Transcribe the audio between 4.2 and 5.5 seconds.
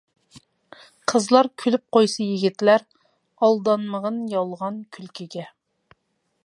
يالغان كۈلكىگە.